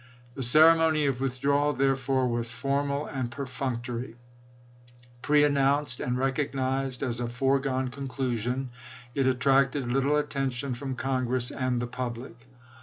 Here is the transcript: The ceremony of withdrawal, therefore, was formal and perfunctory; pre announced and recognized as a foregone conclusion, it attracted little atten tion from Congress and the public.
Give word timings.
The 0.33 0.41
ceremony 0.41 1.05
of 1.05 1.21
withdrawal, 1.21 1.73
therefore, 1.73 2.27
was 2.27 2.51
formal 2.51 3.05
and 3.05 3.29
perfunctory; 3.29 4.15
pre 5.21 5.43
announced 5.43 5.99
and 5.99 6.17
recognized 6.17 7.03
as 7.03 7.19
a 7.19 7.27
foregone 7.29 7.89
conclusion, 7.89 8.71
it 9.13 9.27
attracted 9.27 9.91
little 9.91 10.17
atten 10.17 10.49
tion 10.49 10.73
from 10.73 10.95
Congress 10.95 11.51
and 11.51 11.79
the 11.79 11.85
public. 11.85 12.47